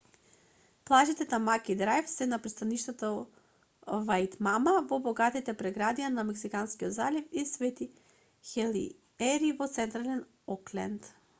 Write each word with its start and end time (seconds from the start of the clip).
плажите 0.89 1.25
тамаки 1.31 1.73
драјв 1.81 2.07
се 2.11 2.25
на 2.29 2.37
пристаништето 2.45 3.09
ваитмата 4.07 4.73
во 4.93 4.97
богатите 5.09 5.55
предградија 5.59 6.09
на 6.15 6.23
месинскиот 6.29 6.95
залив 6.97 7.35
и 7.41 7.43
свети 7.51 7.87
хелиери 8.53 9.53
во 9.61 9.69
централен 9.77 10.25
окленд 10.57 11.11